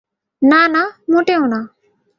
না 0.41 0.61
না 0.67 0.83
মোটেও 1.09 1.43
না। 1.45 1.59